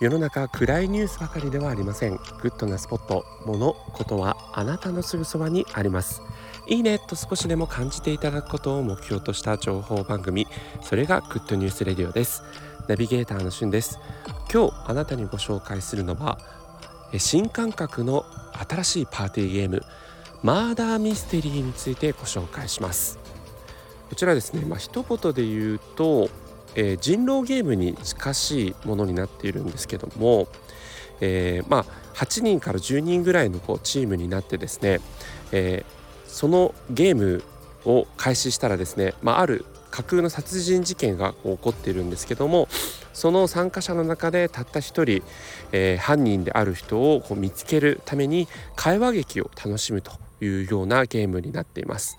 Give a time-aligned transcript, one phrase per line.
[0.00, 2.18] 世の中暗いニュースばかりではありません。
[2.40, 3.24] グッドなスポット。
[3.44, 6.22] 物ことはあなたのすぐそばにあります。
[6.68, 10.46] いいねと少しでも感じていただくことを目標とした情報番組。
[10.82, 12.44] それがグッドニュースレディオです。
[12.86, 13.98] ナビゲーターのしゅんです。
[14.52, 16.38] 今日あなたにご紹介するのは
[17.16, 18.24] 新感覚の
[18.68, 19.82] 新しいパーティーゲーム。
[20.44, 23.18] マーダーミステリーについてご紹介します。
[24.08, 24.64] こちらですね。
[24.64, 26.28] まあ一言で言うと
[26.78, 30.46] えー、人狼ゲームに近しいものになっているんですけども、
[31.20, 35.00] えー、まあ、8人から10人ぐらいのこうチームになってですね、
[35.50, 37.42] えー、そのゲーム
[37.84, 42.68] を開始したらですね、まあ、ある架空の殺人事件が起こっているんですけども
[43.12, 45.22] その参加者の中でたった一人、
[45.72, 52.18] えー、犯人である人をこう見つけるために会話劇を楽しむというようなゲームになっています。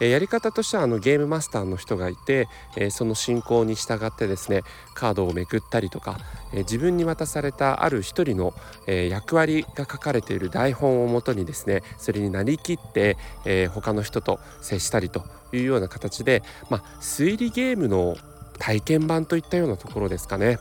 [0.00, 4.62] えやり方としてはあのゲームマスターの人がいて、えその進行に従ってですね
[4.94, 6.18] カードをめくったりとか、
[6.52, 8.54] え自分に渡されたある一人の、
[8.86, 18.16] え役割が書かれている台本をもとにですねそれになりきって、え他の人と接したりというような形で、まあ、推理ゲームの
[18.58, 20.58] 体験版といったようなところですかね。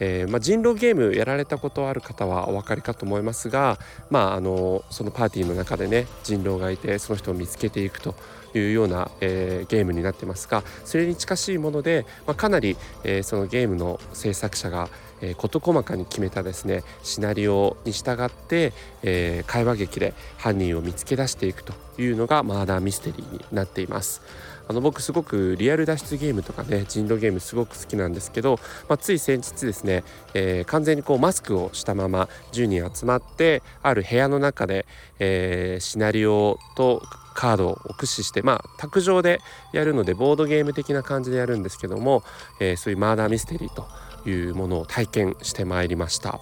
[0.00, 8.14] えー、まあ、人狼ゲームやられたことある方はお分かりかと思いますが、まあ、あのそのパーティーの中でね人狼がいてその人を見つけていくと
[8.54, 14.88] いうような、えー、ゲームになってますがそれに近しいもので、まあ、かなり、えー、そのゲームの制作者が
[15.20, 24.22] えー、事細かに決めたですねシナリオに従って、えー、会話劇で犯人を見つけ出していくというのがマーダーミステリーになっています。
[24.68, 34.86] あの僕すごくリアル脱出ゲームとかね人狼ゲームすごく好きなんですけど、まあ、つい先日ですね、えー、完全にこうマスクをしたまま10人集まってある部屋の中で、
[35.18, 37.02] えー、シナリオと
[37.34, 39.40] カードを駆使してまあ卓上で
[39.72, 42.22] やるのでボードゲーム的な感じでやるんですけども、
[42.60, 43.86] えー、そういうマーダーミステリーと
[44.28, 46.40] いうものを体験してまいりました。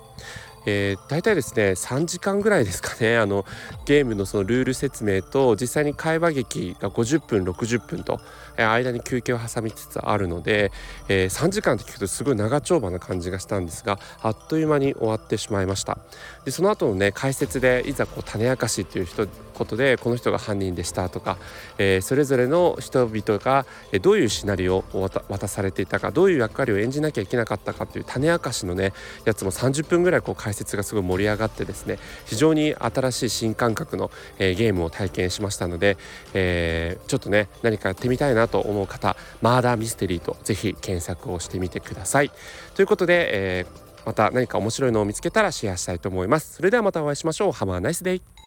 [0.69, 3.17] えー、大体ですね3時間ぐらいですかね。
[3.17, 3.46] あの
[3.86, 8.20] ゲームのそのルール説明と実際に会話劇が50分60分と、
[8.58, 10.70] えー、間に休憩を挟みつつあるので、
[11.08, 15.98] えー、3時間って聞くとすごい長丁場な感じがしたんですがあっという間に終わってしまいました。
[16.45, 19.27] でその後のね解説でいざこう種明かしっていう人
[19.58, 21.36] ことでこの人が犯人でしたとか、
[21.78, 23.67] えー、それぞれの人々が
[24.01, 28.92] どういうシナリオを渡されていたかどういう役割を演じなきゃいけなかったかっていう種明かしのね
[29.24, 35.96] やつも30分ぐらいこう解説がすごい盛り上がってですね非常に新しい新感覚の、えー、ゲームを体験しましたので、
[36.35, 42.30] えー、ちょっとね何かやってみたいなと思う方マーダーミステリーとぜひ検索をしてみてください。
[42.74, 46.55] ということで、えー、また何か面白いのを見つけたらシェアしたいと思います。
[46.55, 47.51] それではまたお会いしましょう。
[47.52, 48.38] Have a nice!